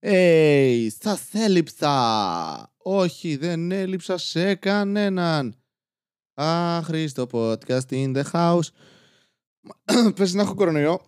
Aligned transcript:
Hey, 0.00 0.86
σας 1.00 1.28
έλειψα! 1.32 2.72
Όχι, 2.76 3.36
δεν 3.36 3.70
έλειψα 3.72 4.18
σε 4.18 4.54
κανέναν. 4.54 5.54
Άχρηστο 6.34 7.26
podcast 7.32 7.88
in 7.90 8.16
the 8.16 8.22
house. 8.32 8.68
Πες 10.16 10.34
να 10.34 10.42
έχω 10.42 10.54
κορονοϊό. 10.54 11.00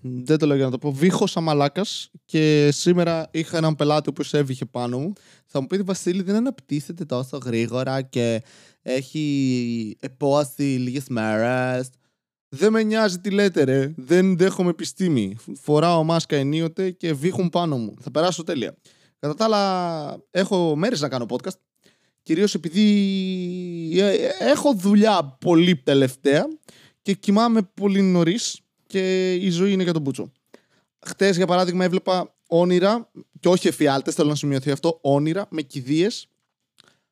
δεν 0.00 0.38
το 0.38 0.46
λέω 0.46 0.56
για 0.56 0.64
να 0.64 0.70
το 0.70 0.78
πω. 0.78 0.92
Βήχωσα 0.92 1.40
μαλάκας 1.40 2.10
και 2.24 2.70
σήμερα 2.72 3.28
είχα 3.30 3.56
έναν 3.56 3.74
πελάτη 3.74 4.08
ο 4.08 4.10
οποίος 4.10 4.34
έβηχε 4.34 4.64
πάνω 4.64 4.98
μου. 4.98 5.12
Θα 5.46 5.60
μου 5.60 5.66
πει 5.66 5.76
Βασίλη, 5.76 6.22
δεν 6.22 6.34
αναπτύσσεται 6.34 7.04
τόσο 7.04 7.36
γρήγορα 7.36 8.02
και 8.02 8.42
έχει 8.82 9.96
επόαση 10.00 10.62
λίγες 10.62 11.08
μέρες. 11.08 11.90
Δεν 12.52 12.72
με 12.72 12.82
νοιάζει 12.82 13.18
τι 13.18 13.30
λέτε, 13.30 13.64
ρε. 13.64 13.92
Δεν 13.96 14.36
δέχομαι 14.36 14.70
επιστήμη. 14.70 15.36
Φοράω 15.54 16.04
μάσκα 16.04 16.36
ενίοτε 16.36 16.90
και 16.90 17.12
βήχουν 17.12 17.48
πάνω 17.48 17.76
μου. 17.78 17.94
Θα 18.00 18.10
περάσω 18.10 18.44
τέλεια. 18.44 18.76
Κατά 19.18 19.34
τα 19.34 19.44
άλλα, 19.44 20.22
έχω 20.30 20.76
μέρες 20.76 21.00
να 21.00 21.08
κάνω 21.08 21.26
podcast. 21.28 21.58
Κυρίως 22.22 22.54
επειδή 22.54 22.84
ε, 23.98 24.28
έχω 24.38 24.74
δουλειά 24.74 25.36
πολύ 25.40 25.76
τελευταία 25.76 26.46
και 27.02 27.12
κοιμάμαι 27.12 27.62
πολύ 27.74 28.02
νωρίς 28.02 28.60
και 28.86 29.34
η 29.34 29.50
ζωή 29.50 29.72
είναι 29.72 29.82
για 29.82 29.92
τον 29.92 30.02
Μπούτσο. 30.02 30.32
Χτες, 31.06 31.36
για 31.36 31.46
παράδειγμα, 31.46 31.84
έβλεπα 31.84 32.34
όνειρα 32.46 33.10
και 33.40 33.48
όχι 33.48 33.68
εφιάλτες, 33.68 34.14
θέλω 34.14 34.28
να 34.28 34.34
σημειωθεί 34.34 34.70
αυτό, 34.70 34.98
όνειρα 35.02 35.46
με 35.50 35.62
κηδείες. 35.62 36.28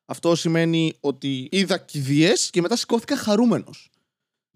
Αυτό 0.05 0.35
σημαίνει 0.35 0.95
ότι 1.01 1.49
είδα 1.51 1.79
κηδείες 1.79 2.51
και 2.51 2.61
μετά 2.61 2.77
σηκώθηκα 2.77 3.17
χαρούμενος. 3.17 3.91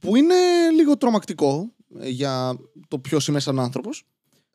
Που 0.03 0.17
είναι 0.17 0.35
λίγο 0.75 0.97
τρομακτικό 0.97 1.75
ε, 1.99 2.09
για 2.09 2.59
το 2.89 2.99
ποιος 2.99 3.29
είμαι 3.29 3.41
σαν 3.41 3.61
άνθρωπος. 3.61 4.05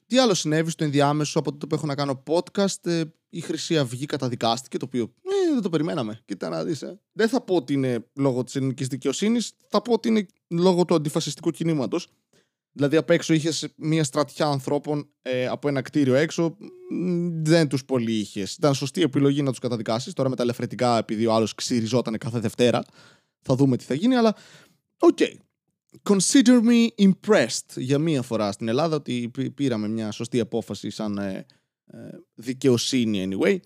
Τι 0.05 0.17
άλλο 0.17 0.33
συνέβη 0.33 0.69
στο 0.69 0.83
ενδιάμεσο 0.83 1.39
από 1.39 1.51
τότε 1.51 1.65
που 1.65 1.75
έχω 1.75 1.85
να 1.85 1.95
κάνω 1.95 2.23
podcast. 2.27 2.85
Ε, 2.85 3.03
η 3.29 3.39
Χρυσή 3.39 3.77
Αυγή 3.77 4.05
καταδικάστηκε, 4.05 4.77
το 4.77 4.85
οποίο 4.85 5.03
ε, 5.03 5.53
δεν 5.53 5.61
το 5.61 5.69
περιμέναμε. 5.69 6.21
Κοίτα 6.25 6.49
να 6.49 6.63
δεις, 6.63 6.81
ε. 6.81 6.99
Δεν 7.11 7.29
θα 7.29 7.41
πω 7.41 7.55
ότι 7.55 7.73
είναι 7.73 8.05
λόγω 8.13 8.43
της 8.43 8.55
ελληνικής 8.55 8.87
δικαιοσύνης, 8.87 9.51
θα 9.67 9.81
πω 9.81 9.93
ότι 9.93 10.07
είναι 10.07 10.25
λόγω 10.47 10.85
του 10.85 10.95
αντιφασιστικού 10.95 11.51
κινήματος. 11.51 12.07
Δηλαδή 12.71 12.97
απ' 12.97 13.09
έξω 13.09 13.33
είχες 13.33 13.67
μια 13.75 14.03
στρατιά 14.03 14.45
ανθρώπων 14.45 15.09
ε, 15.21 15.47
από 15.47 15.67
ένα 15.67 15.81
κτίριο 15.81 16.15
έξω. 16.15 16.57
Δεν 17.41 17.67
τους 17.67 17.85
πολύ 17.85 18.13
είχες. 18.13 18.53
Ήταν 18.53 18.73
σωστή 18.73 19.01
επιλογή 19.01 19.41
να 19.41 19.49
τους 19.49 19.59
καταδικάσεις. 19.59 20.13
Τώρα 20.13 20.29
με 20.29 20.35
τα 20.35 20.43
ελευθερικά, 20.43 20.97
επειδή 20.97 21.25
ο 21.25 21.33
άλλος 21.33 21.55
ξυριζόταν 21.55 22.17
κάθε 22.17 22.39
Δευτέρα, 22.39 22.83
θα 23.41 23.55
δούμε 23.55 23.77
τι 23.77 23.83
θα 23.83 23.93
γίνει. 23.93 24.15
Αλλά 24.15 24.35
OK. 24.99 25.17
Okay. 25.19 25.33
Consider 26.03 26.61
me 26.61 26.87
impressed 27.09 27.75
για 27.75 27.99
μία 27.99 28.21
φορά 28.21 28.51
στην 28.51 28.67
Ελλάδα 28.67 28.95
ότι 28.95 29.31
πήραμε 29.55 29.87
μια 29.87 30.11
σωστή 30.11 30.39
απόφαση 30.39 30.89
σαν 30.89 31.17
ε, 31.17 31.45
ε, 31.85 31.97
δικαιοσύνη 32.35 33.27
anyway. 33.29 33.59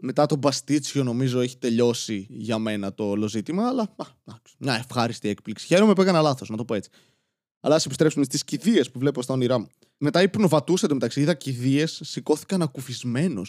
Μετά 0.00 0.26
τον 0.26 0.38
Μπαστίτσιο 0.38 1.02
νομίζω 1.02 1.40
έχει 1.40 1.58
τελειώσει 1.58 2.26
για 2.28 2.58
μένα 2.58 2.94
το 2.94 3.08
όλο 3.08 3.28
ζήτημα, 3.28 3.68
αλλά 3.68 3.94
α, 4.24 4.34
μια 4.58 4.74
ευχάριστη 4.74 5.28
έκπληξη. 5.28 5.66
Χαίρομαι 5.66 5.92
που 5.92 6.02
έκανα 6.02 6.20
λάθος, 6.20 6.48
να 6.48 6.56
το 6.56 6.64
πω 6.64 6.74
έτσι. 6.74 6.90
Αλλά 7.60 7.74
ας 7.74 7.84
επιστρέψουμε 7.84 8.24
στις 8.24 8.44
κηδείες 8.44 8.90
που 8.90 8.98
βλέπω 8.98 9.22
στα 9.22 9.34
όνειρά 9.34 9.58
μου. 9.58 9.68
Μετά 9.98 10.22
υπνοβατούσα 10.22 10.86
στο 10.88 10.94
μεταξύ, 10.94 11.20
είδα 11.20 11.34
κηδείες, 11.34 12.00
σηκώθηκα 12.04 12.54
ανακουφισμένος 12.54 13.42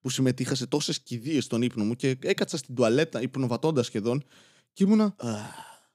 που 0.00 0.10
συμμετείχα 0.10 0.54
σε 0.54 0.66
τόσες 0.66 1.00
κηδείες 1.00 1.44
στον 1.44 1.62
ύπνο 1.62 1.84
μου 1.84 1.94
και 1.94 2.18
έκατσα 2.22 2.56
στην 2.56 2.74
τουαλέτα 2.74 3.22
υπνοβατώντας 3.22 3.86
σχεδόν 3.86 4.24
και 4.72 4.84
ήμουνα. 4.84 5.16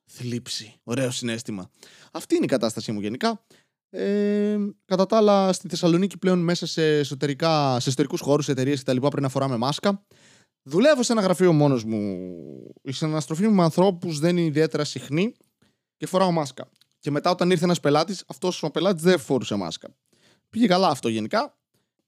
Θλίψη. 0.09 0.79
Ωραίο 0.83 1.11
συνέστημα. 1.11 1.69
Αυτή 2.11 2.35
είναι 2.35 2.45
η 2.45 2.47
κατάστασή 2.47 2.91
μου 2.91 2.99
γενικά. 2.99 3.45
Ε, 3.89 4.57
κατά 4.85 5.05
τα 5.05 5.17
άλλα, 5.17 5.53
στη 5.53 5.67
Θεσσαλονίκη 5.67 6.17
πλέον 6.17 6.39
μέσα 6.39 6.65
σε, 6.65 6.97
εσωτερικά, 6.97 7.79
σε 7.79 7.89
εσωτερικούς 7.89 8.21
χώρους, 8.21 8.47
εταιρείες 8.49 8.83
κτλ. 8.83 8.97
πρέπει 8.97 9.21
να 9.21 9.29
φοράμε 9.29 9.57
μάσκα. 9.57 10.05
Δουλεύω 10.63 11.03
σε 11.03 11.11
ένα 11.11 11.21
γραφείο 11.21 11.53
μόνος 11.53 11.83
μου. 11.83 12.31
Η 12.81 12.91
συναναστροφή 12.91 13.47
μου 13.47 13.53
με 13.53 13.63
ανθρώπους 13.63 14.19
δεν 14.19 14.37
είναι 14.37 14.47
ιδιαίτερα 14.47 14.83
συχνή 14.83 15.35
και 15.97 16.05
φοράω 16.05 16.31
μάσκα. 16.31 16.69
Και 16.99 17.11
μετά, 17.11 17.29
όταν 17.29 17.51
ήρθε 17.51 17.63
ένας 17.63 17.79
πελάτης, 17.79 18.23
αυτός 18.27 18.63
ο 18.63 18.69
πελάτης 18.71 19.03
δεν 19.03 19.19
φόρουσε 19.19 19.55
μάσκα. 19.55 19.87
Πήγε 20.49 20.67
καλά 20.67 20.87
αυτό 20.87 21.09
γενικά. 21.09 21.57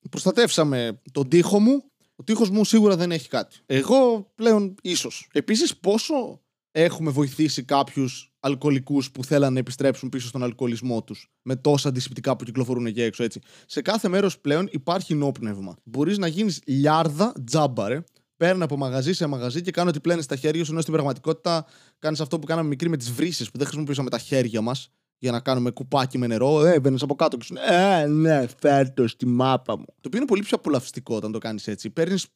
Προστατεύσαμε 0.09 1.01
τον 1.11 1.29
τοίχο 1.29 1.59
μου. 1.59 1.83
Ο 2.15 2.23
τοίχος 2.23 2.49
μου 2.49 2.65
σίγουρα 2.65 2.95
δεν 2.95 3.11
έχει 3.11 3.29
κάτι. 3.29 3.57
Εγώ 3.65 4.31
πλέον 4.35 4.75
ίσως. 4.81 5.29
Επίσης, 5.31 5.77
πόσο 5.77 6.41
έχουμε 6.71 7.11
βοηθήσει 7.11 7.63
κάποιους 7.63 8.31
αλκοολικούς 8.39 9.11
που 9.11 9.23
θέλαν 9.23 9.53
να 9.53 9.59
επιστρέψουν 9.59 10.09
πίσω 10.09 10.27
στον 10.27 10.43
αλκοολισμό 10.43 11.03
τους 11.03 11.31
με 11.41 11.55
τόσα 11.55 11.89
αντισηπτικά 11.89 12.35
που 12.35 12.43
κυκλοφορούν 12.43 12.85
εκεί 12.85 13.01
έξω 13.01 13.23
έτσι. 13.23 13.39
Σε 13.65 13.81
κάθε 13.81 14.07
μέρος 14.07 14.39
πλέον 14.39 14.67
υπάρχει 14.71 15.13
νόπνευμα. 15.13 15.77
Μπορείς 15.83 16.17
να 16.17 16.27
γίνεις 16.27 16.61
λιάρδα 16.65 17.33
τζάμπαρε. 17.45 18.03
Παίρνει 18.37 18.63
από 18.63 18.77
μαγαζί 18.77 19.13
σε 19.13 19.27
μαγαζί 19.27 19.61
και 19.61 19.71
κάνω 19.71 19.89
ότι 19.89 19.99
πλένε 19.99 20.21
στα 20.21 20.35
χέρια 20.35 20.65
σου, 20.65 20.71
ενώ 20.71 20.81
στην 20.81 20.93
πραγματικότητα 20.93 21.65
κάνεις 21.99 22.19
αυτό 22.19 22.39
που 22.39 22.45
κάναμε 22.45 22.67
μικρή 22.67 22.89
με 22.89 22.97
τις 22.97 23.11
βρύσεις 23.11 23.51
που 23.51 23.57
δεν 23.57 23.65
χρησιμοποιήσαμε 23.65 24.09
τα 24.09 24.17
χέρια 24.17 24.61
μας 24.61 24.91
για 25.17 25.31
να 25.31 25.39
κάνουμε 25.39 25.71
κουπάκι 25.71 26.17
με 26.17 26.27
νερό. 26.27 26.65
Ε, 26.65 26.79
μπαίνει 26.79 26.97
από 27.01 27.15
κάτω 27.15 27.37
και 27.37 27.43
σου 27.43 27.53
Ε, 27.69 28.05
ναι, 28.05 28.45
φέρτο 28.59 29.07
στη 29.07 29.25
μάπα 29.25 29.77
μου. 29.77 29.85
Το 29.85 30.01
οποίο 30.05 30.19
είναι 30.19 30.27
πολύ 30.27 30.41
πιο 30.41 30.57
απολαυστικό 30.57 31.15
όταν 31.15 31.31
το 31.31 31.37
κάνεις 31.37 31.67
έτσι. 31.67 31.89
Παίρνεις 31.89 32.27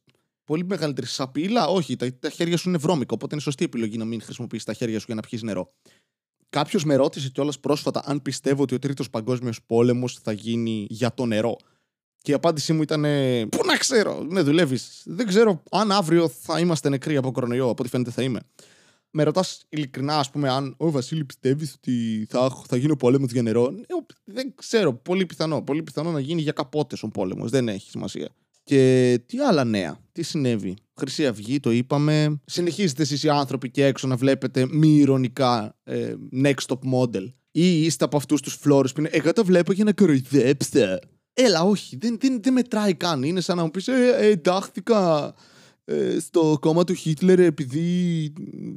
πολύ 0.46 0.66
μεγαλύτερη 0.66 1.08
σαπίλα. 1.08 1.68
Όχι, 1.68 1.96
τα, 1.96 2.14
τα 2.20 2.30
χέρια 2.30 2.58
σου 2.58 2.70
είναι 2.70 2.78
βρώμικα. 2.78 3.14
Οπότε 3.14 3.34
είναι 3.34 3.44
σωστή 3.44 3.64
επιλογή 3.64 3.98
να 3.98 4.06
μην 4.06 4.22
χρησιμοποιήσει 4.22 4.66
τα 4.66 4.74
χέρια 4.74 5.00
σου 5.00 5.06
για 5.06 5.16
να 5.16 5.22
πιεις 5.22 5.42
νερό. 5.42 5.74
Κάποιος 6.50 6.84
με 6.84 6.96
ρώτησε 6.96 7.30
κιόλας 7.30 7.60
πρόσφατα 7.60 8.02
αν 8.06 8.22
πιστεύω 8.22 8.64
ότι 8.64 8.76
ο 8.76 8.80
Τρίτος 8.80 9.10
Παγκόσμιος 9.10 9.64
Πόλεμος 9.66 10.20
θα 10.22 10.32
γίνει 10.32 10.86
για 10.90 11.14
το 11.14 11.26
νερό. 11.26 11.58
Και 12.22 12.32
η 12.32 12.34
απάντησή 12.34 12.74
μου 12.74 12.82
ήταν. 12.82 13.02
Πού 13.50 13.66
να 13.66 13.78
ξέρω, 13.78 14.24
ναι, 14.24 14.42
δουλεύεις. 14.42 15.02
Δεν 15.06 15.28
ξέρω 15.28 15.64
αν 15.72 15.92
αύριο 15.92 16.28
θα 16.28 16.60
είμαστε 16.60 16.90
νεκροί 16.90 17.18
από 17.18 17.32
κορονοϊό, 17.32 17.70
από 17.70 17.76
ό,τι 17.80 17.90
φαίνεται 17.90 18.12
θα 18.12 18.22
είμαι. 18.22 18.40
Με 19.12 19.24
ρωτάς 19.24 19.66
ειλικρινά, 19.70 20.18
ας 20.18 20.30
πούμε, 20.30 20.50
αν 20.50 20.74
ο 20.78 20.92
Βασίλη 20.92 21.26
πιστεύεις 21.26 21.74
ότι 21.74 22.26
θα, 22.30 22.64
θα 22.68 22.78
γίνει 22.78 22.92
ο 22.92 22.96
πόλεμος 22.96 23.32
για 23.32 23.42
νερό; 23.42 23.66
Ε, 23.66 23.94
δεν 24.24 24.54
ξέρω. 24.56 24.94
Πολύ 24.94 25.26
πιθανό. 25.26 25.62
Πολύ 25.62 25.84
πιθανό 25.84 26.12
να 26.12 26.20
γίνει 26.20 26.42
για 26.42 26.52
καπότες 26.52 27.04
ο 27.04 27.08
πόλεμος. 27.08 27.52
Δεν 27.52 27.68
έχει 27.68 27.90
σημασία. 27.90 28.30
Και 28.66 29.20
τι 29.26 29.40
άλλα 29.40 29.64
νέα, 29.64 30.00
τι 30.12 30.24
συνέβη; 30.24 30.76
Χρυσή 30.96 31.28
Αυγή, 31.28 31.60
το 31.60 31.72
είπαμε. 31.72 32.42
Συνεχίζετε 32.46 33.02
εσείς 33.02 33.24
οι 33.24 33.30
άνθρωποι 33.30 33.70
και 33.70 33.86
έξω 33.86 34.08
να 34.08 34.16
βλέπετε 34.16 34.68
μη 34.72 34.88
ηρωνικά 34.88 35.76
ε, 35.84 36.14
next 36.44 36.66
top 36.68 36.80
model; 36.94 37.34
Ή 37.52 37.86
είστε 37.86 38.06
από 38.06 38.18
αυτούς 38.18 38.42
τους 38.42 38.54
φλόρους 38.54 38.94
που 38.94 39.00
είναι 39.00 39.10
«Εγώ 39.12 39.34
το 39.34 39.46
βλέπω 39.46 39.74
για 39.74 39.84
να 39.84 39.94
κοροϊδέψετε». 39.94 41.00
Έλα, 41.34 41.64
όχι, 41.64 41.98
δεν, 41.98 42.18
δεν, 42.20 42.40
δεν 42.42 42.54
μετράει 42.54 42.94
καν. 42.94 43.24
Είναι 43.24 43.42
σαν 43.42 43.58
να 43.58 43.64
μου 43.64 43.72
πεις 43.72 43.88
«Ε, 43.88 44.16
ε 44.20 44.28
εντάχθηκα 44.28 45.34
ε, 45.86 46.20
στο 46.20 46.58
κόμμα 46.62 46.84
του 46.84 46.94
Χίτλερ 46.94 47.40
επειδή 47.40 48.34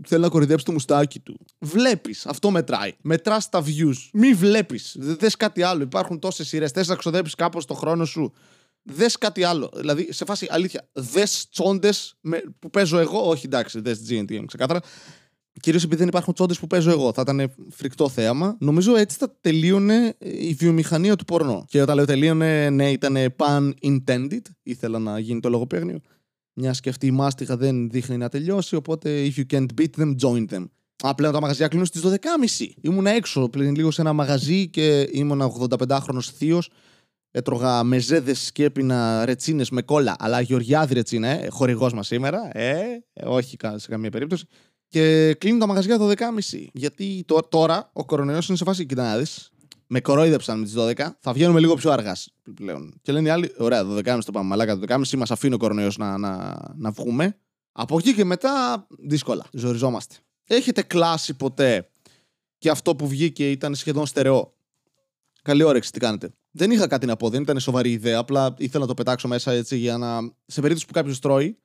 θέλει 0.07 0.23
να 0.23 0.29
κοροϊδέψει 0.29 0.65
το 0.65 0.73
μουστάκι 0.73 1.19
του». 1.19 1.39
Βλέπεις, 1.59 2.27
αυτό 2.27 2.51
μετράει. 2.51 2.93
Μετράς 3.03 3.49
τα 3.49 3.65
views. 3.65 4.09
Μη 4.13 4.33
βλέπεις, 4.33 4.97
δες 4.99 5.37
κάτι 5.37 5.63
άλλο. 5.63 5.83
Υπάρχουν 5.83 6.19
τόσες 6.19 6.49
σειρές. 6.49 6.71
Θες 6.71 6.89
να 6.89 6.95
ξοδέψεις 6.95 7.35
κάπως 7.35 7.65
το 7.65 7.75
χρόνο 7.75 8.05
σου 8.05 8.33
Δες 8.91 9.19
κάτι 9.19 9.43
άλλο. 9.43 9.71
Δηλαδή, 9.77 10.13
σε 10.13 10.25
φάση 10.25 10.47
αλήθεια, 10.51 10.89
δες 10.93 11.49
τσόντες 11.51 12.15
που 12.59 12.71
παίζω 12.71 12.99
εγώ. 12.99 13.29
Όχι, 13.29 13.47
εντάξει, 13.47 13.81
δες 13.81 14.01
GNTM 14.09 14.45
ξεκάθαρα. 14.47 14.81
Κυρίως 15.61 15.83
επειδή 15.83 15.99
δεν 15.99 16.09
υπάρχουν 16.09 16.35
τσόντες 16.35 16.59
που 16.59 16.67
παίζω 16.67 16.91
εγώ. 16.91 17.13
Θα 17.13 17.23
ήταν 17.23 17.53
φρικτό 17.71 18.09
θέαμα. 18.09 18.57
Νομίζω 18.61 18.97
έτσι 18.97 19.17
θα 19.17 19.37
τελείωνε 19.41 20.17
η 20.19 20.55
βιομηχανία 20.55 21.17
του 21.17 21.25
πορνό. 21.25 21.65
Και 21.69 21.83
όταν 21.83 21.97
λέω 21.97 22.05
τελείωνε, 22.05 22.71
ναι, 22.71 22.91
ήταν 22.91 23.17
pan 23.37 23.71
intended. 23.83 24.43
Ήθελα 24.63 24.99
να 24.99 25.19
γίνει 25.19 25.41
το 25.41 25.49
λογοπαίγνιο. 25.49 26.01
Μια 26.53 26.71
και 26.71 26.89
αυτή 26.89 27.07
η 27.07 27.11
μάστιγα 27.11 27.57
δεν 27.57 27.91
δείχνει 27.91 28.17
να 28.17 28.29
τελειώσει. 28.29 28.75
Οπότε, 28.75 29.33
if 29.35 29.39
you 29.39 29.45
can't 29.55 29.67
beat 29.81 30.01
them, 30.01 30.15
join 30.23 30.45
them. 30.51 30.65
Α, 31.03 31.15
πλέον 31.15 31.33
τα 31.33 31.41
μαγαζιά 31.41 31.69
κλείνουν 31.69 31.87
στις 31.87 32.03
12.30. 32.03 32.67
Ήμουν 32.81 33.07
έξω 33.07 33.49
πριν 33.49 33.75
λίγο 33.75 33.91
σε 33.91 34.01
ένα 34.01 34.13
μαγαζί 34.13 34.69
και 34.69 35.09
ήμουν 35.13 35.43
85χρονο 35.43 36.23
θείος 36.37 36.71
Έτρωγα 37.31 37.85
μεζέδες 37.85 38.53
και 38.53 38.65
έπινα 38.65 39.25
ρετσίνες 39.25 39.71
με 39.71 39.83
κόλλα. 39.83 40.17
Αλλά 40.19 40.41
Γεωργιάδη 40.41 40.95
ρετσίνα, 40.95 41.29
ε, 41.29 41.49
χορηγός 41.49 41.93
μας 41.93 42.07
σήμερα. 42.07 42.59
Ε, 42.59 43.05
ε, 43.13 43.27
όχι 43.27 43.57
σε 43.75 43.89
καμία 43.89 44.11
περίπτωση. 44.11 44.47
Και 44.89 45.35
κλείνουν 45.39 45.59
τα 45.59 45.67
μαγαζιά 45.67 45.99
12.30. 45.99 46.69
Γιατί 46.73 47.25
τώρα 47.49 47.91
ο 47.93 48.05
κορονοϊός 48.05 48.49
είναι 48.49 48.57
σε 48.57 48.65
φάση, 48.65 48.87
κοιτά 48.87 49.23
Με 49.87 50.01
κορόιδεψαν 50.01 50.59
με 50.59 50.65
τις 50.65 50.75
12, 50.77 50.95
θα 51.19 51.33
βγαίνουμε 51.33 51.61
λίγο 51.61 51.75
πιο 51.75 51.91
αργάς 51.91 52.29
πλέον. 52.55 52.95
Και 53.03 53.13
λένε 53.13 53.29
οι 53.29 53.31
άλλοι, 53.31 53.55
ωραία, 53.59 53.85
12.30 53.85 54.19
το 54.25 54.33
πάμε. 54.33 54.49
Μαλάκα, 54.49 54.79
12.30 54.89 55.17
μας 55.17 55.31
αφήνει 55.31 55.55
ο 55.55 55.59
κορονοϊός 55.59 55.97
να, 55.97 56.19
να, 56.19 56.55
να 56.77 56.91
βγούμε. 56.91 57.37
Από 57.73 57.99
εκεί 57.99 58.15
και 58.15 58.25
μετά, 58.25 58.87
δύσκολα. 58.99 59.45
Ζοριζόμαστε. 59.53 60.15
Έχετε 60.47 60.83
κλάσει 60.83 61.35
ποτέ 61.35 61.89
και 62.59 62.71
αυτό 62.71 62.97
που 62.97 63.09
βγήκε 63.09 63.51
ήταν 63.51 63.75
σχεδόν 63.75 64.07
στερεό; 64.07 64.53
Καλή 65.43 65.63
όρεξη, 65.63 65.93
τι 65.93 65.99
κάνετε; 65.99 66.31
Δεν 66.59 66.71
είχα 66.71 66.87
κάτι 66.87 67.07
να 67.07 67.17
πω, 67.17 67.29
δεν 67.29 67.43
ήταν 67.43 67.61
σοβαρή 67.61 67.91
ιδέα. 67.91 68.19
Απλά 68.19 68.55
ήθελα 68.59 68.81
να 68.81 68.89
το 68.89 68.95
πετάξω 68.95 69.29
μέσα 69.29 69.53
έτσι 69.53 69.77
για 69.77 69.99
να. 69.99 70.21
σε 70.47 70.61
περίπτωση 70.61 70.87
που 70.87 70.93
κάποιος 70.93 71.19
τρώει, 71.19 71.59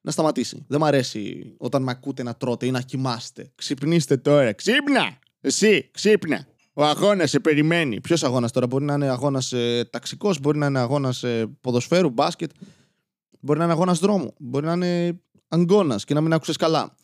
να 0.00 0.10
σταματήσει. 0.10 0.64
Δεν 0.68 0.80
μ' 0.80 0.84
αρέσει 0.84 1.54
όταν 1.58 1.82
με 1.82 1.90
ακούτε 1.90 2.22
να 2.22 2.34
τρώτε 2.34 2.66
ή 2.66 2.70
να 2.70 2.80
κοιμάστε. 2.80 3.52
Ξυπνήστε 3.54 4.16
τώρα. 4.16 4.52
Ξύπνα! 4.52 5.18
Εσύ, 5.40 5.90
ξύπνα! 5.92 6.46
Ο 6.72 6.84
αγώνας 6.84 7.30
σε 7.30 7.40
περιμένει. 7.40 8.00
Ποιος 8.00 8.24
αγώνας 8.24 8.52
τώρα, 8.52 8.66
μπορεί 8.66 8.84
να 8.84 8.94
είναι 8.94 9.08
αγώνας 9.08 9.52
ε, 9.52 9.88
ταξικός, 9.90 10.40
μπορεί 10.40 10.58
να 10.58 10.66
είναι 10.66 10.78
αγώνας 10.78 11.22
ε, 11.22 11.46
ποδοσφαίρου, 11.60 12.10
μπάσκετ, 12.10 12.50
μπορεί 13.40 13.58
να 13.58 13.64
είναι 13.64 13.72
αγώνας 13.72 13.98
δρόμου, 13.98 14.34
μπορεί 14.38 14.66
να 14.66 14.72
είναι 14.72 15.20
αγκώνας 15.48 16.04
και 16.04 16.14
να 16.14 16.20
μην 16.20 16.32
άκουσες 16.32 16.56
καλά. 16.56 16.94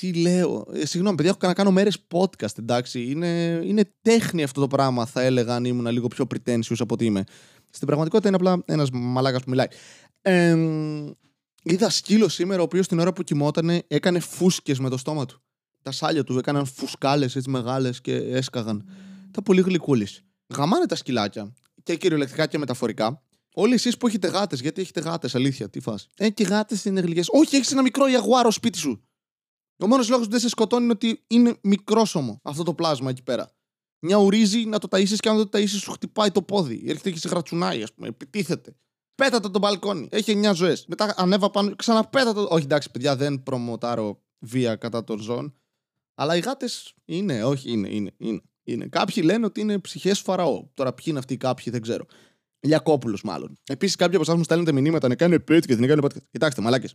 Τι 0.00 0.12
λέω. 0.12 0.66
Ε, 0.72 0.86
συγγνώμη, 0.86 1.16
παιδιά, 1.16 1.30
έχω 1.30 1.46
να 1.46 1.54
κάνω 1.54 1.70
μέρες 1.70 1.98
podcast, 2.10 2.58
εντάξει. 2.58 3.10
Είναι, 3.10 3.60
είναι 3.64 3.92
τέχνη 4.02 4.42
αυτό 4.42 4.60
το 4.60 4.66
πράγμα, 4.66 5.06
θα 5.06 5.22
έλεγα, 5.22 5.54
αν 5.54 5.64
ήμουν 5.64 5.86
λίγο 5.86 6.08
πιο 6.08 6.26
pretentious 6.34 6.76
από 6.78 6.94
ότι 6.94 7.04
είμαι. 7.04 7.24
Στην 7.70 7.86
πραγματικότητα 7.86 8.28
είναι 8.28 8.36
απλά 8.36 8.62
ένας 8.66 8.90
μαλάκας 8.92 9.42
που 9.42 9.50
μιλάει. 9.50 9.66
Ε, 10.22 10.56
είδα 11.62 11.90
σκύλο 11.90 12.28
σήμερα, 12.28 12.60
ο 12.60 12.64
οποίος 12.64 12.88
την 12.88 12.98
ώρα 12.98 13.12
που 13.12 13.22
κοιμόταν 13.22 13.82
έκανε 13.86 14.18
φούσκες 14.18 14.78
με 14.78 14.88
το 14.88 14.96
στόμα 14.96 15.26
του. 15.26 15.42
Τα 15.82 15.90
σάλια 15.90 16.24
του 16.24 16.38
έκαναν 16.38 16.66
φουσκάλες 16.66 17.36
έτσι 17.36 17.50
μεγάλες 17.50 18.00
και 18.00 18.14
έσκαγαν. 18.14 18.88
Τα 19.30 19.42
πολύ 19.42 19.60
γλυκούλης. 19.60 20.22
Γαμάνε 20.56 20.86
τα 20.86 20.96
σκυλάκια 20.96 21.54
και 21.82 21.96
κυριολεκτικά 21.96 22.46
και 22.46 22.58
μεταφορικά. 22.58 23.22
Όλοι 23.54 23.74
εσείς 23.74 23.96
που 23.96 24.06
έχετε 24.06 24.28
γάτες, 24.28 24.60
γιατί 24.60 24.80
έχετε 24.80 25.00
γάτες, 25.00 25.34
αλήθεια, 25.34 25.70
τι 25.70 25.80
φας. 25.80 26.08
Ε, 26.16 26.30
και 26.30 26.44
γάτες 26.44 26.84
είναι 26.84 27.00
γλυκές. 27.00 27.26
Όχι, 27.30 27.56
έχεις 27.56 27.72
ένα 27.72 27.82
μικρό 27.82 28.06
ιαγουάρο 28.06 28.50
σπίτι 28.50 28.78
σου. 28.78 29.07
Ο 29.78 29.86
μόνος 29.86 30.08
λόγος 30.08 30.24
που 30.24 30.30
δεν 30.30 30.40
σε 30.40 30.48
σκοτώνει 30.48 30.82
είναι 30.84 30.92
ότι 30.92 31.24
είναι 31.26 31.56
μικρόσωμο 31.62 32.40
αυτό 32.42 32.62
το 32.62 32.74
πλάσμα 32.74 33.10
εκεί 33.10 33.22
πέρα. 33.22 33.52
Μια 34.00 34.16
ουρίζει 34.16 34.64
να 34.64 34.78
το 34.78 34.88
ταΐσεις 34.90 35.16
και 35.16 35.28
αν 35.28 35.36
δεν 35.36 35.48
το 35.48 35.58
ταΐσεις 35.58 35.66
σου 35.80 35.90
χτυπάει 35.90 36.30
το 36.30 36.42
πόδι. 36.42 36.82
Έρχεται 36.86 37.10
και 37.10 37.18
σε 37.18 37.28
γρατσουνάει, 37.28 37.82
ας 37.82 37.94
πούμε. 37.94 38.08
Επιτίθεται. 38.08 38.76
Πέτατε 39.14 39.48
το 39.48 39.58
μπαλκόνι. 39.58 40.08
Έχει 40.10 40.40
9 40.44 40.54
ζωές. 40.54 40.86
Μετά 40.86 41.14
ανέβα 41.16 41.50
πάνω. 41.50 41.76
Ξαναπέτατε. 41.76 42.40
Όχι, 42.48 42.64
εντάξει, 42.64 42.90
παιδιά, 42.90 43.16
δεν 43.16 43.42
προμοτάρω 43.42 44.22
βία 44.38 44.76
κατά 44.76 45.04
των 45.04 45.20
ζώων. 45.20 45.54
Αλλά 46.14 46.36
οι 46.36 46.40
γάτες 46.40 46.94
είναι, 47.04 47.44
όχι, 47.44 47.70
είναι, 47.70 47.88
είναι, 47.88 48.10
είναι. 48.18 48.40
είναι. 48.64 48.86
Κάποιοι 48.86 49.22
λένε 49.26 49.46
ότι 49.46 49.60
είναι 49.60 49.78
ψυχές 49.78 50.20
φαραώ. 50.20 50.68
Τώρα, 50.74 50.92
ποιοι 50.92 51.04
είναι 51.08 51.18
αυτοί 51.18 51.34
οι 51.34 51.36
κάποιοι, 51.36 51.72
δεν 51.72 51.80
ξέρω. 51.80 52.06
Λιακόπουλος, 52.60 53.22
μάλλον. 53.22 53.58
Επίσης, 53.66 53.96
κάποιοι 53.96 54.14
από 54.14 54.24
εσάς 54.24 54.36
μου 54.36 54.42
στέλνετε 54.42 54.72
μηνύματα 54.72 55.08
να 55.08 55.14
κάνουν 55.14 55.44
πέτ 55.44 55.64
και 55.64 55.76
δεν 55.76 55.88
κάνουν 55.88 56.04
podcast. 56.04 56.22
Κοιτάξτε, 56.30 56.62
μαλάκες. 56.62 56.94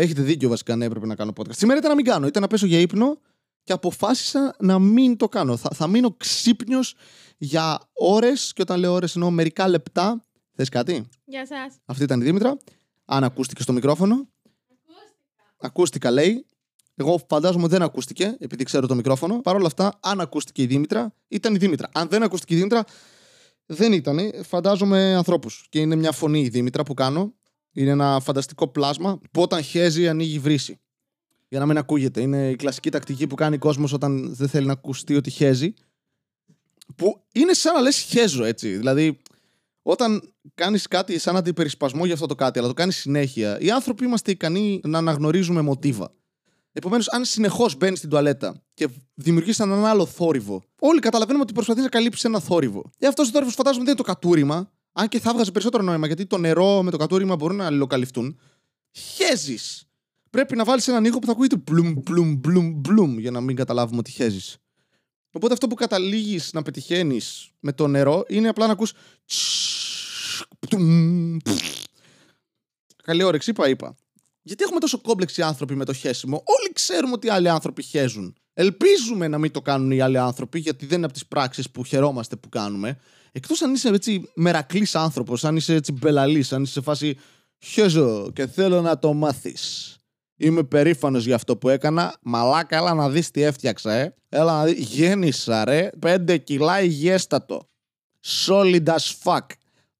Έχετε 0.00 0.22
δίκιο 0.22 0.48
βασικά, 0.48 0.76
ναι, 0.76 0.84
έπρεπε 0.84 1.06
να 1.06 1.14
κάνω 1.14 1.32
podcast. 1.36 1.54
Σήμερα 1.56 1.78
ήταν 1.78 1.90
να 1.90 1.96
μην 1.96 2.04
κάνω. 2.04 2.26
Ήταν 2.26 2.42
να 2.42 2.48
πέσω 2.48 2.66
για 2.66 2.78
ύπνο 2.78 3.18
και 3.62 3.72
αποφάσισα 3.72 4.56
να 4.58 4.78
μην 4.78 5.16
το 5.16 5.28
κάνω. 5.28 5.56
Θα, 5.56 5.70
θα 5.74 5.86
μείνω 5.86 6.14
ξύπνιος 6.16 6.94
για 7.36 7.80
ώρες. 7.92 8.52
Και 8.52 8.62
όταν 8.62 8.78
λέω 8.78 8.92
ώρες 8.92 9.14
εννοώ 9.14 9.30
μερικά 9.30 9.68
λεπτά. 9.68 10.24
Θες 10.54 10.68
κάτι; 10.68 11.08
Γεια 11.24 11.46
σας. 11.46 11.74
Αυτή 11.84 12.02
ήταν 12.02 12.20
η 12.20 12.24
Δήμητρα. 12.24 12.56
Αν 13.04 13.24
ακούστηκε 13.24 13.62
στο 13.62 13.72
μικρόφωνο. 13.72 14.14
Ακούστηκα. 14.14 15.54
Ακούστηκα, 15.56 16.10
λέει. 16.10 16.46
Εγώ 16.94 17.20
φαντάζομαι 17.28 17.64
ότι 17.64 17.72
δεν 17.72 17.82
ακούστηκε, 17.82 18.36
επειδή 18.38 18.64
ξέρω 18.64 18.86
το 18.86 18.94
μικρόφωνο. 18.94 19.40
Παρ' 19.40 19.54
όλα 19.54 19.66
αυτά, 19.66 19.98
αν 20.00 20.20
ακούστηκε 20.20 20.62
η 20.62 20.66
Δήμητρα, 20.66 21.14
ήταν 21.28 21.54
η 21.54 21.58
Δήμητρα. 21.58 21.88
Αν 21.92 22.08
δεν 22.08 22.22
ακούστηκε 22.22 22.54
η 22.54 22.56
Δήμητρα, 22.56 22.84
δεν 23.66 23.92
ήταν. 23.92 24.18
Φαντάζομαι 24.44 25.14
ανθρώπους. 25.14 25.66
Και 25.70 25.80
είναι 25.80 25.94
μια 25.94 26.12
φωνή 26.12 26.40
η 26.40 26.48
Δήμητρα 26.48 26.82
που 26.82 26.94
κάνω. 26.94 27.34
Είναι 27.72 27.90
ένα 27.90 28.20
φανταστικό 28.20 28.68
πλάσμα 28.68 29.20
που 29.30 29.42
όταν 29.42 29.62
χέζει 29.62 30.08
ανοίγει 30.08 30.38
βρύση. 30.38 30.80
Για 31.48 31.58
να 31.58 31.66
μην 31.66 31.78
ακούγεται. 31.78 32.20
Είναι 32.20 32.50
η 32.50 32.56
κλασική 32.56 32.90
τακτική 32.90 33.26
που 33.26 33.34
κάνει 33.34 33.54
ο 33.54 33.58
κόσμος 33.58 33.92
όταν 33.92 34.34
δεν 34.34 34.48
θέλει 34.48 34.66
να 34.66 34.72
ακουστεί 34.72 35.16
ότι 35.16 35.30
χέζει. 35.30 35.74
Που 36.96 37.24
είναι 37.32 37.52
σαν 37.52 37.74
να 37.74 37.80
λες 37.80 37.96
χέζω 37.96 38.44
έτσι. 38.44 38.76
Δηλαδή, 38.76 39.18
όταν 39.82 40.32
κάνεις 40.54 40.86
κάτι 40.88 41.18
σαν 41.18 41.36
αντιπερισπασμό 41.36 42.04
για 42.04 42.14
αυτό 42.14 42.26
το 42.26 42.34
κάτι, 42.34 42.58
αλλά 42.58 42.68
το 42.68 42.74
κάνεις 42.74 42.96
συνέχεια, 42.96 43.60
οι 43.60 43.70
άνθρωποι 43.70 44.04
είμαστε 44.04 44.30
ικανοί 44.30 44.80
να 44.84 44.98
αναγνωρίζουμε 44.98 45.60
μοτίβα. 45.60 46.12
Επομένως, 46.72 47.08
αν 47.08 47.24
συνεχώς 47.24 47.76
μπαίνεις 47.76 47.98
στην 47.98 48.10
τουαλέτα 48.10 48.62
και 48.74 48.88
δημιουργείς 49.14 49.60
έναν 49.60 49.84
άλλο 49.84 50.06
θόρυβο, 50.06 50.62
όλοι 50.80 51.00
καταλαβαίνουμε 51.00 51.42
ότι 51.42 51.52
προσπαθείς 51.52 51.82
να 51.82 51.88
καλύψεις 51.88 52.24
ένα 52.24 52.40
θόρυβο. 52.40 52.90
Και 52.98 53.06
αυτός 53.06 53.28
ο 53.28 53.30
θόρυβος 53.30 53.54
φαντάζομαι 53.54 53.84
δεν 53.84 53.94
είναι 53.94 54.02
το 54.02 54.12
κατούριμα, 54.12 54.70
αν 54.98 55.08
και 55.08 55.20
θα 55.20 55.32
βγάζει 55.32 55.52
περισσότερο 55.52 55.82
νόημα 55.82 56.06
γιατί 56.06 56.26
το 56.26 56.38
νερό 56.38 56.82
με 56.82 56.90
το 56.90 56.96
κατούριμα 56.96 57.36
μπορούν 57.36 57.56
να 57.56 57.66
αλληλοκαλυφθούν. 57.66 58.38
Χέζεις. 58.90 59.88
Πρέπει 60.30 60.56
να 60.56 60.64
βάλεις 60.64 60.88
έναν 60.88 61.04
ήχο 61.04 61.18
που 61.18 61.26
θα 61.26 61.32
ακούγεται 61.32 61.56
μπλουμ, 61.56 61.92
μπλουμ, 61.92 62.34
μπλουμ, 62.34 62.72
μπλουμ 62.74 63.18
για 63.18 63.30
να 63.30 63.40
μην 63.40 63.56
καταλάβουμε 63.56 63.98
ότι 63.98 64.10
χέζεις. 64.10 64.56
Οπότε 65.32 65.52
αυτό 65.52 65.66
που 65.66 65.74
καταλήγεις 65.74 66.52
να 66.52 66.62
πετυχαίνεις 66.62 67.50
με 67.60 67.72
το 67.72 67.86
νερό 67.86 68.24
είναι 68.28 68.48
απλά 68.48 68.66
να 68.66 68.72
ακούς 68.72 68.92
Καλή 73.04 73.22
όρεξη, 73.22 73.50
είπα, 73.50 73.68
είπα. 73.68 73.96
Γιατί 74.42 74.62
έχουμε 74.62 74.80
τόσο 74.80 75.00
κόμπλεξοι 75.00 75.42
άνθρωποι 75.42 75.74
με 75.74 75.84
το 75.84 75.92
χέσιμο; 75.92 76.36
Όλοι 76.36 76.72
ξέρουμε 76.72 77.12
ότι 77.12 77.28
άλλοι 77.28 77.48
άνθρωποι 77.48 77.82
χέζουν. 77.82 78.36
Ελπίζουμε 78.54 79.28
να 79.28 79.38
μην 79.38 79.50
το 79.50 79.62
κάνουν 79.62 79.90
οι 79.90 80.00
άλλοι 80.00 80.18
άνθρωποι, 80.18 80.58
γιατί 80.58 80.86
δεν 80.86 80.96
είναι 80.96 81.04
από 81.04 81.14
τις 81.14 81.26
πράξεις 81.26 81.70
που 81.70 81.84
χαιρόμαστε 81.84 82.36
που 82.36 82.48
κάνουμε. 82.48 82.98
Εκτός 83.38 83.62
αν 83.62 83.74
είσαι 83.74 83.88
έτσι 83.88 84.30
μερακλής 84.34 84.94
άνθρωπος, 84.94 85.44
αν 85.44 85.56
είσαι 85.56 85.74
έτσι 85.74 85.92
μπελαλής, 85.92 86.52
αν 86.52 86.62
είσαι 86.62 86.72
σε 86.72 86.80
φάση 86.80 87.18
χέζω 87.58 88.30
και 88.32 88.46
θέλω 88.46 88.80
να 88.80 88.98
το 88.98 89.12
μάθεις. 89.12 89.96
Είμαι 90.36 90.62
περήφανος 90.62 91.24
για 91.24 91.34
αυτό 91.34 91.56
που 91.56 91.68
έκανα. 91.68 92.16
Μαλάκα, 92.22 92.76
έλα 92.76 92.94
να 92.94 93.10
δεις 93.10 93.30
τι 93.30 93.42
έφτιαξα, 93.42 93.92
ε. 93.92 94.14
Έλα 94.28 94.52
να 94.52 94.64
δεις. 94.64 94.78
Γέννησα, 94.78 95.64
ρε. 95.64 95.90
Πέντε 95.98 96.36
κιλά 96.36 96.82
υγιέστατο. 96.82 97.68
Solid 98.46 98.84
as 98.84 99.14
fuck. 99.24 99.46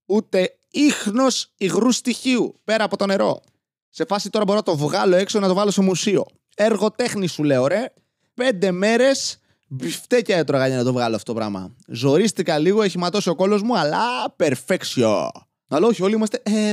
Ούτε 0.06 0.58
ίχνος 0.70 1.52
υγρού 1.56 1.93
στοιχείου 1.93 2.61
πέρα 2.64 2.84
από 2.84 2.96
το 2.96 3.06
νερό. 3.06 3.41
Σε 3.88 4.05
φάση 4.05 4.31
τώρα 4.31 4.44
μπορώ 4.44 4.58
να 4.58 4.64
το 4.64 4.76
βγάλω 4.76 5.17
έξω 5.17 5.41
να 5.41 5.49
το 5.49 5.55
βάλω 5.55 5.70
στο 5.70 5.82
μουσείο. 5.82 6.26
Έργο 6.56 6.91
τέχνης 6.91 7.32
σου 7.32 7.43
λέω, 7.44 7.67
ρε. 7.67 7.93
Πέντε 8.34 8.70
μέρες 8.70 9.38
μπιφτέκια 9.69 10.37
έτρωγα 10.37 10.67
για 10.67 10.76
να 10.76 10.85
το 10.85 10.93
βγάλω 10.93 11.17
αυτό 11.17 11.32
το 11.32 11.38
πράγμα. 11.38 11.75
Ζορίστηκα 11.87 12.59
λίγο, 12.59 12.82
έχει 12.82 12.99
ματώσει 12.99 13.29
ο 13.29 13.35
κόλος 13.35 13.62
μου, 13.62 13.79
αλλά 13.79 14.35
perfection. 14.37 15.29
Αλλά 15.69 15.87
όχι, 15.87 16.03
όλοι 16.03 16.15
είμαστε. 16.15 16.41
Ε, 16.43 16.73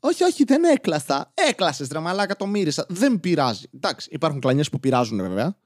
όχι, 0.00 0.24
όχι, 0.24 0.44
δεν 0.44 0.64
έκλασα. 0.64 1.32
Έκλασες, 1.34 1.88
ρε 1.88 1.98
μαλάκα, 1.98 2.36
το 2.36 2.46
μύρισα. 2.46 2.86
Δεν 2.88 3.20
πειράζει. 3.20 3.64
Εντάξει, 3.74 4.08
υπάρχουν 4.12 4.40
κλανιές 4.40 4.68
που 4.68 4.80
πειράζουν, 4.80 5.18
βέβαια. 5.18 5.56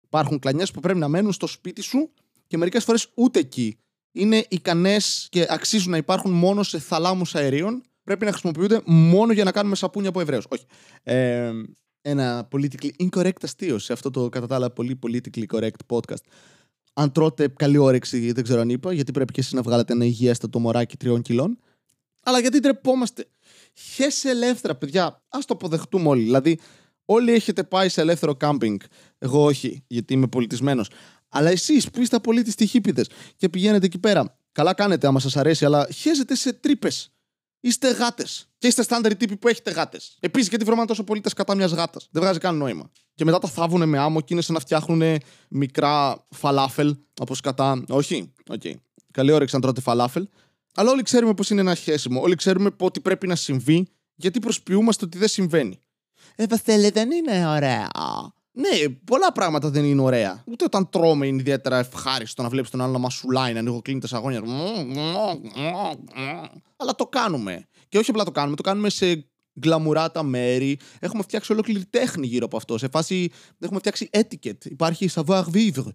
Υπάρχουν 0.00 0.38
κλανιές 0.38 0.70
που 0.70 0.80
πρέπει 0.80 0.98
να 0.98 1.08
μένουν 1.08 1.32
στο 1.32 1.46
σπίτι 1.46 1.82
σου 1.82 2.10
και 2.46 2.56
μερικές 2.56 2.84
φορές 2.84 3.08
ούτε 3.14 3.38
εκεί. 3.38 3.78
Είναι 4.12 4.44
ικανές 4.48 5.26
και 5.30 5.46
αξίζουν 5.48 5.90
να 5.90 5.96
υπάρχουν 5.96 6.32
μόνο 6.32 6.62
σε 6.62 6.78
θαλάμους 6.78 7.34
αερίων 7.34 7.82
πρέπει 8.10 8.24
να 8.24 8.30
χρησιμοποιούνται 8.30 8.80
μόνο 8.84 9.32
για 9.32 9.44
να 9.44 9.52
κάνουμε 9.52 9.76
σαπούνια 9.76 10.08
από 10.08 10.20
Εβραίους. 10.20 10.46
Όχι. 10.48 10.64
Ε, 11.02 11.52
ένα 12.02 12.48
politically 12.52 12.90
incorrect 13.08 13.42
αστείο 13.42 13.78
σε 13.78 13.92
αυτό 13.92 14.10
το 14.10 14.28
κατά 14.28 14.46
τα 14.46 14.54
άλλα 14.54 14.70
πολύ 14.70 14.98
politically 15.06 15.44
correct 15.52 15.80
podcast. 15.86 16.22
Αν 16.92 17.12
τρώτε 17.12 17.48
καλή 17.48 17.76
όρεξη, 17.76 18.32
δεν 18.32 18.44
ξέρω 18.44 18.60
αν 18.60 18.68
είπα, 18.68 18.92
γιατί 18.92 19.12
πρέπει 19.12 19.32
και 19.32 19.40
εσείς 19.40 19.52
να 19.52 19.62
βγάλετε 19.62 19.92
ένα 19.92 20.04
υγιέστατο 20.04 20.58
μωράκι 20.58 20.96
τριών 20.96 21.22
κιλών. 21.22 21.58
Αλλά 22.22 22.38
γιατί 22.38 22.60
τρεπόμαστε. 22.60 23.26
Χε 23.74 24.28
ελεύθερα, 24.28 24.74
παιδιά. 24.74 25.04
Α 25.04 25.38
το 25.46 25.54
αποδεχτούμε 25.54 26.08
όλοι. 26.08 26.22
Δηλαδή, 26.22 26.58
όλοι 27.04 27.32
έχετε 27.32 27.64
πάει 27.64 27.88
σε 27.88 28.00
ελεύθερο 28.00 28.34
κάμπινγκ. 28.34 28.80
Εγώ 29.18 29.44
όχι, 29.44 29.84
γιατί 29.86 30.12
είμαι 30.12 30.26
πολιτισμένος. 30.26 30.90
Αλλά 31.28 31.50
εσείς 31.50 31.90
που 31.90 32.00
είστε 32.00 32.16
απολύτιστοι 32.16 32.66
χίπηδε 32.66 33.04
και 33.36 33.48
πηγαίνετε 33.48 33.86
εκεί 33.86 33.98
πέρα. 33.98 34.38
Καλά 34.52 34.74
κάνετε 34.74 35.06
άμα 35.06 35.20
σας 35.20 35.36
αρέσει, 35.36 35.64
αλλά 35.64 35.88
χέζετε 35.90 36.34
σε 36.34 36.52
τρύπες 36.52 37.12
είστε 37.60 37.90
γάτες. 37.90 38.48
Και 38.58 38.66
είστε 38.66 38.82
στάνταρ 38.82 39.16
τύποι 39.16 39.36
που 39.36 39.48
έχετε 39.48 39.70
γάτες. 39.70 40.16
Επίσης, 40.20 40.48
γιατί 40.48 40.64
βρωμάνε 40.64 40.86
τόσο 40.86 41.04
πολύ 41.04 41.20
τα 41.20 41.28
σκατά 41.28 41.54
μιας 41.54 41.72
γάτας; 41.72 42.08
Δεν 42.10 42.22
βγάζει 42.22 42.38
καν 42.38 42.56
νόημα. 42.56 42.90
Και 43.14 43.24
μετά 43.24 43.38
τα 43.38 43.48
θάβουν 43.48 43.88
με 43.88 43.98
άμμο 43.98 44.20
και 44.20 44.32
είναι 44.32 44.42
σαν 44.42 44.54
να 44.54 44.60
φτιάχνουν 44.60 45.20
μικρά 45.48 46.26
φαλάφελ 46.30 46.96
από 47.20 47.34
σκατά. 47.34 47.84
Όχι; 47.88 48.32
OK. 48.48 48.60
Okay. 48.64 48.72
Καλή 49.10 49.32
όρεξη 49.32 49.54
να 49.54 49.60
τρώτε 49.60 49.80
φαλάφελ. 49.80 50.28
Αλλά 50.74 50.90
όλοι 50.90 51.02
ξέρουμε 51.02 51.34
πώς 51.34 51.42
είναι 51.50 51.60
ένα 51.60 51.74
χέσιμο. 51.74 52.20
Όλοι 52.20 52.34
ξέρουμε 52.34 52.70
ότι 52.78 53.00
πρέπει 53.00 53.26
να 53.26 53.34
συμβεί, 53.34 53.88
γιατί 54.14 54.38
προσποιούμαστε 54.38 55.04
ότι 55.04 55.18
δεν 55.18 55.28
συμβαίνει. 55.28 55.80
Ε, 56.36 56.46
Βασίλη, 56.46 56.90
δεν 56.90 57.10
είναι 57.10 57.48
ωραία. 57.48 57.88
Ναι, 58.52 58.88
πολλά 59.04 59.32
πράγματα 59.32 59.70
δεν 59.70 59.84
είναι 59.84 60.00
ωραία. 60.00 60.42
Ούτε 60.46 60.64
όταν 60.64 60.88
τρώμε 60.90 61.26
είναι 61.26 61.40
ιδιαίτερα 61.40 61.78
ευχάριστο 61.78 62.42
να 62.42 62.48
βλέπεις 62.48 62.70
τον 62.70 62.80
άλλο 62.80 62.92
να 62.92 62.98
μασουλάει, 62.98 63.52
να 63.52 63.58
ανοιγοκλείνει 63.58 64.00
τα 64.00 64.06
σαγόνια. 64.06 64.42
Αλλά 66.76 66.94
το 66.94 67.06
κάνουμε. 67.06 67.68
Και 67.88 67.98
όχι 67.98 68.10
απλά 68.10 68.24
το 68.24 68.30
κάνουμε, 68.30 68.56
το 68.56 68.62
κάνουμε 68.62 68.90
σε 68.90 69.30
γκλαμουράτα 69.60 70.22
μέρη. 70.22 70.78
Έχουμε 70.98 71.22
φτιάξει 71.22 71.52
ολόκληρη 71.52 71.84
τέχνη 71.84 72.26
γύρω 72.26 72.44
από 72.44 72.56
αυτό. 72.56 72.78
Σε 72.78 72.88
φάση 72.88 73.30
έχουμε 73.58 73.78
φτιάξει 73.78 74.10
etiquette. 74.12 74.64
Υπάρχει 74.64 75.10
savoir 75.14 75.44
vivre. 75.54 75.92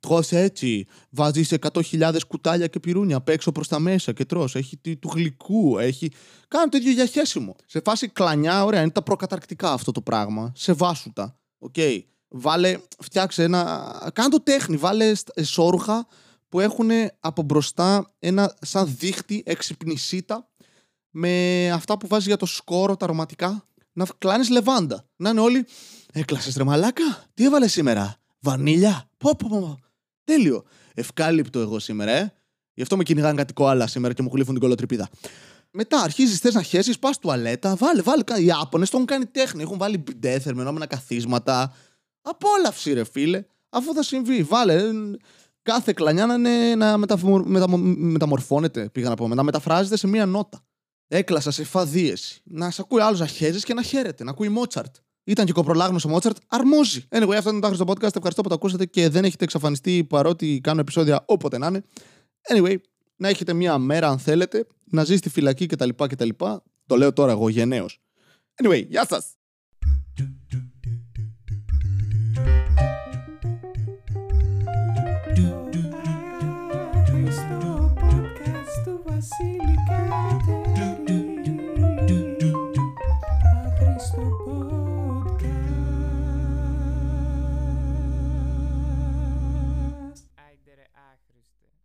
Τρως 0.00 0.32
έτσι, 0.32 0.86
βάζεις 1.10 1.52
100.000 1.72 2.16
κουτάλια 2.26 2.66
και 2.66 2.80
πιρούνια 2.80 3.16
απ' 3.16 3.28
έξω 3.28 3.52
προς 3.52 3.68
τα 3.68 3.78
μέσα 3.78 4.12
και 4.12 4.24
τρως. 4.24 4.54
Έχει 4.54 4.76
του 4.76 5.10
γλυκού, 5.14 5.78
έχει. 5.78 6.10
Κάν' 6.48 6.68
το 6.68 6.76
ίδιο 6.76 6.92
για 6.92 7.06
χέσιμο. 7.06 7.56
Σε 7.66 7.80
φάση 7.84 8.08
κλανιά, 8.08 8.64
ωραία, 8.64 8.80
είναι 8.80 8.90
τα 8.90 9.02
προκαταρκτικά 9.02 9.72
αυτό 9.72 9.92
το 9.92 10.00
πράγμα. 10.00 10.52
Σεβάσου 10.54 10.72
τα. 10.72 11.36
OK. 11.62 11.74
Okay. 11.76 12.00
Βάλε, 12.28 12.78
φτιάξε 12.98 13.42
ένα. 13.42 14.10
Κάνε 14.14 14.28
το 14.28 14.40
τέχνη. 14.40 14.76
Βάλε 14.76 15.12
σόρουχα 15.42 16.06
που 16.48 16.60
έχουν 16.60 16.90
από 17.20 17.42
μπροστά 17.42 18.12
ένα 18.18 18.56
σαν 18.60 18.96
δίχτυ 18.98 19.42
εξυπνησίτα 19.46 20.48
με 21.10 21.70
αυτά 21.70 21.98
που 21.98 22.06
βάζει 22.06 22.26
για 22.26 22.36
το 22.36 22.46
σκόρο, 22.46 22.96
τα 22.96 23.04
αρωματικά. 23.04 23.66
Να 23.92 24.06
κλάνεις 24.18 24.48
λεβάντα. 24.48 25.04
Να 25.16 25.30
είναι 25.30 25.40
όλοι. 25.40 25.66
Έκλασες 26.12 26.56
ρε 26.56 26.64
μαλάκα. 26.64 27.24
Τι 27.34 27.44
έβαλες 27.44 27.72
σήμερα. 27.72 28.16
Βανίλια. 28.40 29.08
Πω, 29.16 29.36
πω, 29.36 29.48
πω. 29.48 29.78
Τέλειο. 30.24 30.64
ευκάλυπτο 30.94 31.60
εγώ 31.60 31.78
σήμερα, 31.78 32.10
ε. 32.10 32.32
Γι' 32.74 32.82
αυτό 32.82 32.96
με 32.96 33.02
κυνηγάνε 33.02 33.34
κάτι 33.34 33.52
κοάλα 33.52 33.86
σήμερα 33.86 34.14
και 34.14 34.22
μου 34.22 34.30
γλύφουν 34.32 34.52
την 34.52 34.62
κολοτρυπίδα. 34.62 35.08
Μετά 35.74 36.00
αρχίζεις 36.00 36.38
θες 36.38 36.54
να 36.54 36.62
χέσεις, 36.62 36.98
πας 36.98 37.18
τουαλέτα, 37.18 37.76
βάλε, 37.76 38.02
βάλε. 38.02 38.22
Οι 38.38 38.44
Ιάπωνες 38.44 38.90
το 38.90 38.96
έχουν 38.96 39.08
κάνει 39.08 39.26
τέχνη. 39.26 39.62
Έχουν 39.62 39.78
βάλει 39.78 39.98
μπιντέ, 39.98 40.38
θερμενόμενα 40.38 40.86
καθίσματα. 40.86 41.74
Απόλαυση, 42.22 42.92
ρε 42.92 43.04
φίλε. 43.04 43.44
Αφού 43.68 43.94
θα 43.94 44.02
συμβεί, 44.02 44.42
βάλε. 44.42 44.82
Κάθε 45.62 45.92
κλανιά 45.92 46.26
να, 46.26 46.34
είναι, 46.34 46.74
να 46.74 46.96
μεταμο, 46.96 47.38
μεταμο, 47.38 47.76
μεταμορφώνεται, 47.96 48.88
πήγα 48.88 49.08
να 49.08 49.14
πω, 49.14 49.28
να 49.28 49.42
μεταφράζεται 49.42 49.96
σε 49.96 50.06
μία 50.06 50.26
νότα. 50.26 50.64
Έκλασα 51.08 51.50
σε 51.50 51.64
φαδίεση. 51.64 52.40
Να 52.44 52.70
σε 52.70 52.80
ακούει 52.80 53.00
άλλος 53.00 53.20
να 53.20 53.26
χέζεις 53.26 53.64
και 53.64 53.74
να 53.74 53.82
χαίρεται, 53.82 54.24
να 54.24 54.30
ακούει 54.30 54.48
Μότσαρτ. 54.48 54.94
Ήταν 55.24 55.46
και 55.46 55.52
κοπρολάγνο 55.52 55.98
ο 56.04 56.08
Μότσαρτ, 56.08 56.36
αρμόζει. 56.48 57.04
Anyway, 57.08 57.34
αυτό 57.34 57.50
είναι 57.50 57.60
το 57.60 57.66
άχρηστο 57.66 57.84
podcast. 57.92 58.16
Ευχαριστώ 58.16 58.42
που 58.42 58.48
το 58.48 58.54
ακούσατε 58.54 58.86
και 58.86 59.08
δεν 59.08 59.24
έχετε 59.24 59.44
εξαφανιστεί 59.44 60.04
παρότι 60.04 60.60
κάνω 60.62 60.80
επεισόδια 60.80 61.24
όποτε 61.26 61.58
να 61.58 61.66
είναι. 61.66 61.82
Anyway, 62.48 62.76
να 63.22 63.28
έχετε 63.28 63.52
μία 63.52 63.78
μέρα 63.78 64.08
αν 64.08 64.18
θέλετε, 64.18 64.66
να 64.84 65.04
ζει 65.04 65.16
στη 65.16 65.28
φυλακή 65.28 65.66
κτλ. 65.66 65.88
κτλ. 65.88 66.28
Το 66.86 66.96
λέω 66.96 67.12
τώρα 67.12 67.32
εγώ 67.32 67.48
γενναίος. 67.48 68.00
Anyway, 68.62 68.86
γεια 68.88 69.06
σας! 69.06 69.36